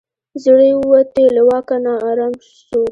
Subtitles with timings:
[0.43, 2.33] زړه یې ووتی له واکه نا آرام
[2.67, 2.79] سو